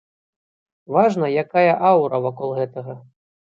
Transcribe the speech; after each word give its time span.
Важна, 0.95 1.29
якая 1.43 1.71
аўра 1.93 2.23
вакол 2.27 2.57
гэтага. 2.63 2.93